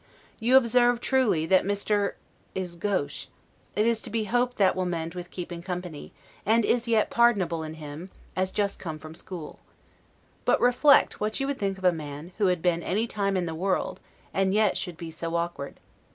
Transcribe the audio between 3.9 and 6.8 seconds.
to be hoped that will mend with keeping company; and